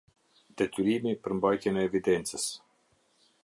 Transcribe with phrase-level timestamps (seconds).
[0.61, 2.51] Detyrimi për mbajtjen e evidencës.